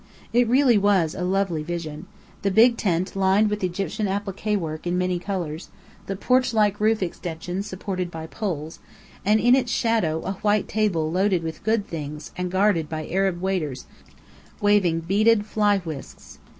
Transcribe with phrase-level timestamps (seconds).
[0.33, 2.07] It really was a lovely vision:
[2.41, 5.69] the big tent lined with Egyptian appliqué work in many colors,
[6.07, 8.79] the porchlike roof extension supported by poles,
[9.23, 13.43] and in its shadow a white table loaded with good things and guarded by Arab
[13.43, 13.85] waiters
[14.59, 16.39] waving beaded fly whisks.